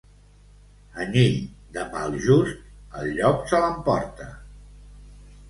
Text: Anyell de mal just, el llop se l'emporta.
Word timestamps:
Anyell 1.03 1.35
de 1.75 1.83
mal 1.97 2.17
just, 2.23 2.65
el 3.03 3.13
llop 3.19 3.45
se 3.53 3.61
l'emporta. 3.67 4.33